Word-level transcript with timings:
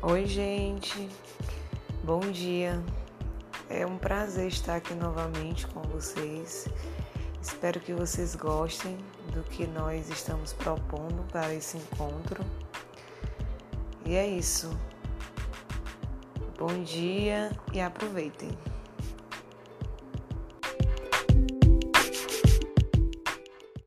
Oi, 0.00 0.26
gente. 0.26 1.08
Bom 2.04 2.20
dia. 2.20 2.80
É 3.68 3.84
um 3.84 3.98
prazer 3.98 4.46
estar 4.46 4.76
aqui 4.76 4.94
novamente 4.94 5.66
com 5.66 5.82
vocês. 5.82 6.68
Espero 7.42 7.80
que 7.80 7.92
vocês 7.92 8.36
gostem 8.36 8.96
do 9.34 9.42
que 9.42 9.66
nós 9.66 10.08
estamos 10.08 10.52
propondo 10.52 11.26
para 11.32 11.52
esse 11.52 11.78
encontro. 11.78 12.44
E 14.06 14.14
é 14.14 14.24
isso. 14.24 14.70
Bom 16.56 16.84
dia 16.84 17.50
e 17.72 17.80
aproveitem. 17.80 18.56